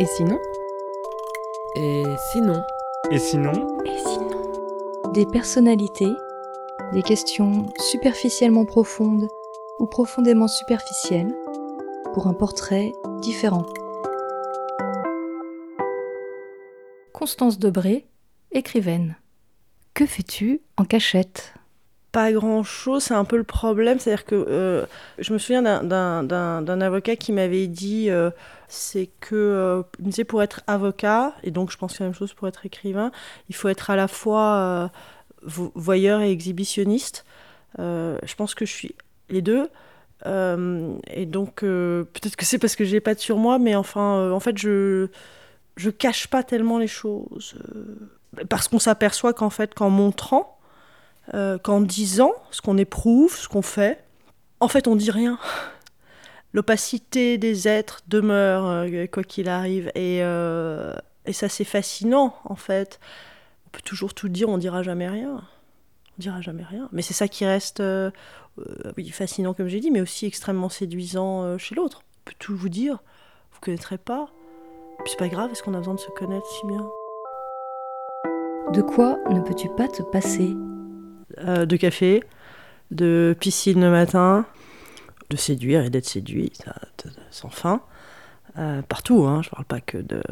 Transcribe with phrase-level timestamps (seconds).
[0.00, 0.40] Et sinon
[1.76, 2.60] Et sinon
[3.12, 6.12] Et sinon Et sinon Des personnalités,
[6.92, 9.28] des questions superficiellement profondes
[9.78, 11.32] ou profondément superficielles
[12.12, 13.66] pour un portrait différent.
[17.12, 18.08] Constance Debré,
[18.50, 19.14] écrivaine.
[19.94, 21.53] Que fais-tu en cachette?
[22.14, 23.98] Pas grand chose, c'est un peu le problème.
[23.98, 24.86] C'est-à-dire que euh,
[25.18, 28.30] je me souviens d'un avocat qui m'avait dit euh,
[28.68, 32.32] c'est que euh, il pour être avocat, et donc je pense que la même chose
[32.32, 33.10] pour être écrivain,
[33.48, 34.90] il faut être à la fois
[35.42, 37.24] voyeur et exhibitionniste.
[37.78, 38.94] je pense que je suis
[39.28, 39.68] les deux.
[40.24, 44.40] et donc peut-être que c'est parce que j'ai pas de sur moi, mais enfin, en
[44.40, 45.08] fait, je
[45.76, 47.56] je cache pas tellement les choses
[48.48, 50.53] parce qu'on s'aperçoit qu'en fait, qu'en montrant
[51.32, 54.04] euh, qu'en disant ce qu'on éprouve, ce qu'on fait,
[54.60, 55.38] en fait, on dit rien.
[56.52, 59.90] L'opacité des êtres demeure, euh, quoi qu'il arrive.
[59.94, 63.00] Et, euh, et ça, c'est fascinant, en fait.
[63.66, 65.36] On peut toujours tout dire, on dira jamais rien.
[65.36, 66.88] On dira jamais rien.
[66.92, 67.82] Mais c'est ça qui reste
[68.96, 72.02] oui, fascinant, comme j'ai dit, mais aussi extrêmement séduisant chez l'autre.
[72.04, 72.98] On peut tout vous dire,
[73.50, 74.28] vous ne connaîtrez pas.
[74.98, 76.88] Puis c'est pas grave, est-ce qu'on a besoin de se connaître si bien
[78.72, 80.54] De quoi ne peux-tu pas te passer?
[81.44, 82.22] Euh, de café,
[82.90, 84.46] de piscine le matin,
[85.30, 86.52] de séduire et d'être séduit,
[87.30, 87.82] sans fin.
[88.58, 90.22] Euh, partout, hein, je parle pas que de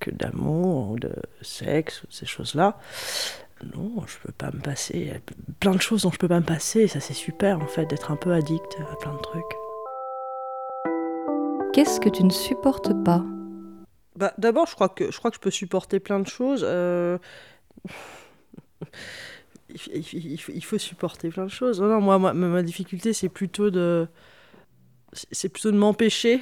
[0.00, 2.78] que d'amour ou de sexe ou ces choses-là.
[3.74, 5.12] Non, je peux pas me passer.
[5.58, 6.86] Plein de choses dont je peux pas me passer.
[6.86, 9.42] ça, c'est super en fait d'être un peu addict à plein de trucs.
[11.72, 13.24] Qu'est-ce que tu ne supportes pas?
[14.14, 16.62] Bah, D'abord, je crois que je crois que je peux supporter plein de choses.
[16.64, 17.18] Euh
[19.92, 21.80] il, faut supporter plein de choses.
[21.80, 24.06] Non, moi, ma, difficulté, c'est plutôt de,
[25.12, 26.40] c'est plutôt de m'empêcher,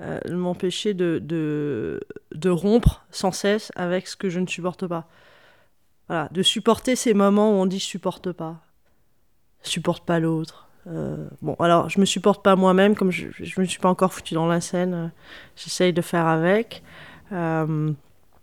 [0.00, 5.08] euh, de m'empêcher de, de, rompre sans cesse avec ce que je ne supporte pas.
[6.08, 8.60] Voilà, de supporter ces moments où on dit je supporte pas,
[9.64, 10.68] je supporte pas l'autre.
[10.88, 14.12] Euh, bon, alors je me supporte pas moi-même, comme je, je me suis pas encore
[14.12, 15.08] foutu dans la scène, euh,
[15.56, 16.82] j'essaye de faire avec.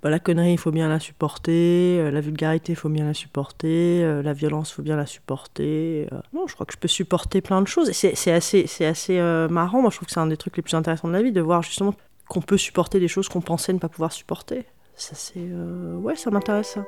[0.02, 3.14] Bah, la connerie, il faut bien la supporter, euh, la vulgarité, il faut bien la
[3.14, 6.08] supporter, euh, la violence, il faut bien la supporter.
[6.14, 6.22] Euh.
[6.34, 7.90] non, je crois que je peux supporter plein de choses.
[7.90, 10.76] Et c'est assez, assez marrant, moi je trouve que c'est un des trucs les plus
[10.76, 11.94] intéressants de la vie, de voir justement
[12.30, 14.66] qu'on peut supporter des choses qu'on pensait ne pas pouvoir supporter.
[14.96, 15.48] Ça, c'est.
[16.02, 16.86] Ouais, ça m'intéresse ça.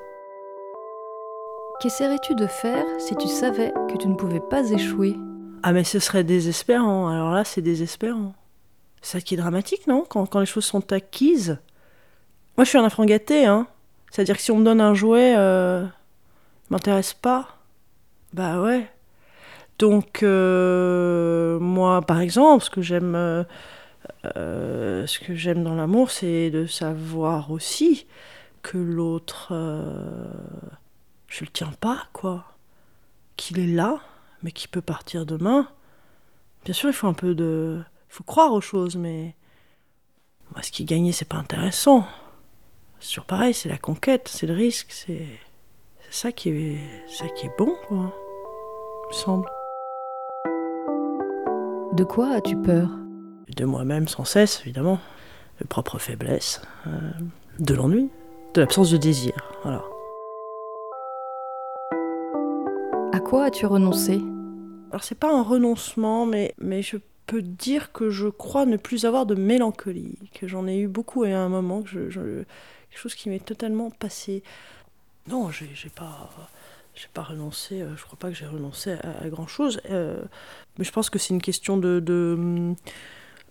[1.81, 5.15] Qu'essaierais-tu de faire si tu savais que tu ne pouvais pas échouer?
[5.63, 7.09] Ah, mais ce serait désespérant.
[7.09, 8.33] Alors là, c'est désespérant.
[9.01, 10.05] C'est ça qui est dramatique, non?
[10.07, 11.59] Quand, quand les choses sont acquises,
[12.57, 13.67] moi, je suis un enfant gâté, hein.
[14.11, 15.85] C'est-à-dire que si on me donne un jouet, euh,
[16.69, 17.57] m'intéresse pas.
[18.33, 18.89] Bah ouais.
[19.79, 23.43] Donc, euh, moi, par exemple, ce que j'aime, euh,
[24.37, 28.05] euh, ce que j'aime dans l'amour, c'est de savoir aussi
[28.61, 29.53] que l'autre,
[31.27, 32.45] je le tiens pas, quoi.
[33.37, 33.99] Qu'il est là,
[34.43, 35.67] mais qu'il peut partir demain.
[36.63, 39.35] Bien sûr, il faut un peu de, il faut croire aux choses, mais
[40.51, 42.05] moi, ce qui est gagné, c'est pas intéressant.
[43.01, 45.25] C'est toujours pareil, c'est la conquête, c'est le risque, c'est
[46.11, 48.13] ça qui est ça qui est bon, quoi.
[49.09, 49.49] me semble.
[51.93, 52.89] De quoi as-tu peur?
[53.57, 54.99] De moi-même sans cesse, évidemment.
[55.59, 56.91] De propres faiblesses, euh,
[57.57, 58.11] de l'ennui,
[58.53, 59.83] de l'absence de désir, voilà.
[63.13, 64.21] À quoi as-tu renoncé?
[64.91, 66.97] Alors c'est pas un renoncement, mais, mais je
[67.31, 71.23] peux dire que je crois ne plus avoir de mélancolie, que j'en ai eu beaucoup
[71.23, 72.45] à un moment, quelque
[72.93, 74.43] chose qui m'est totalement passé.
[75.29, 76.29] Non, j'ai pas,
[77.13, 77.81] pas renoncé.
[77.81, 79.79] Euh, je crois pas que j'ai renoncé à, grand chose.
[79.89, 80.21] Euh,
[80.77, 82.75] mais je pense que c'est une question de, de,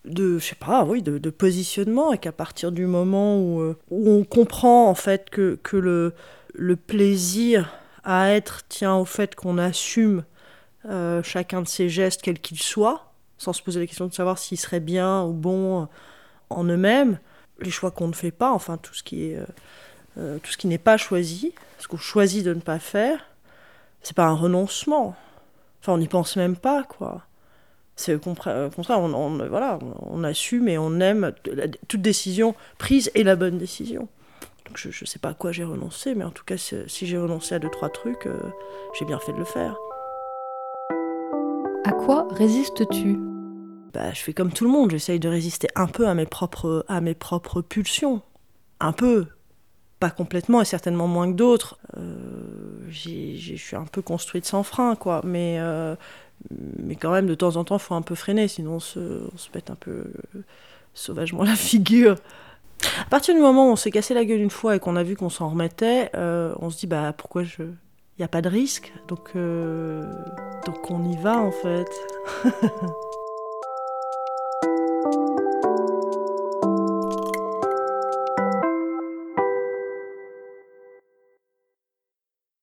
[0.05, 4.25] je sais pas, oui, de, positionnement et qu'à partir du moment où, euh, où, on
[4.25, 6.13] comprend en fait que, que le,
[6.53, 7.73] le plaisir
[8.05, 10.23] à être tient au fait qu'on assume
[11.23, 13.10] chacun de ses gestes, quels qu'ils soient,
[13.41, 15.89] sans se poser la question de savoir s'ils seraient bien ou bons
[16.51, 17.19] en eux-mêmes,
[17.61, 19.47] les choix qu'on ne fait pas, enfin tout ce qui est euh,
[20.19, 23.19] euh, tout ce qui n'est pas choisi, ce qu'on choisit de ne pas faire,
[24.03, 25.17] c'est pas un renoncement.
[25.81, 27.23] Enfin, on n'y pense même pas, quoi.
[27.97, 31.33] C'est au contraire, on, voilà, on, assume et on aime
[31.89, 34.09] toute décision prise et la bonne décision.
[34.67, 37.19] Donc je ne sais pas à quoi j'ai renoncé, mais en tout cas, si j'ai
[37.19, 38.39] renoncé à deux, trois trucs, euh,
[38.99, 39.77] j'ai bien fait de le faire.
[41.85, 43.30] À quoi résistes-tu?
[43.93, 46.85] Bah, je fais comme tout le monde, j'essaye de résister un peu à mes propres,
[46.89, 48.23] à mes propres pulsions.
[48.81, 49.27] Un peu.
[49.99, 51.79] Pas complètement et certainement moins que d'autres.
[51.97, 55.21] Euh, je suis un peu construite sans frein, quoi.
[55.25, 55.95] Mais, euh,
[56.51, 59.29] mais quand même, de temps en temps, il faut un peu freiner, sinon on se,
[59.33, 60.05] on se pète un peu
[60.95, 62.17] sauvagement la figure.
[63.01, 65.03] À partir du moment où on s'est cassé la gueule une fois et qu'on a
[65.03, 67.63] vu qu'on s'en remettait, euh, on se dit bah pourquoi je.
[67.63, 70.05] Il n'y a pas de risque, donc, euh,
[70.67, 71.89] donc on y va en fait.